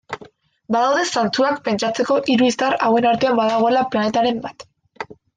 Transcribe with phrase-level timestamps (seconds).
[0.75, 4.67] Badaude zantzuak pentsatzeko hiru izar hauen artean badagoela planetaren bat.